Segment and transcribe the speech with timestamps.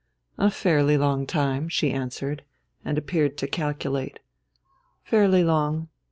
[0.39, 2.43] "A fairly long time," she answered,
[2.83, 4.17] and appeared to calculate.
[5.03, 5.89] "Fairly long.